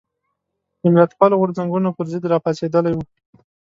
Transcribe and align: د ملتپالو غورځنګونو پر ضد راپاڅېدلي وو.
د 0.81 0.83
ملتپالو 0.95 1.39
غورځنګونو 1.39 1.89
پر 1.97 2.05
ضد 2.13 2.23
راپاڅېدلي 2.33 2.93
وو. 2.95 3.05